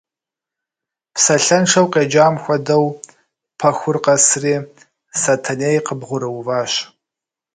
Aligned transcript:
Псалъэншэу 1.13 1.87
къеджам 1.93 2.35
хуэдэу, 2.43 2.85
пэхур 3.59 3.97
къэсри 4.03 4.55
Сэтэней 5.21 5.77
къыбгъурыуващ. 5.85 6.73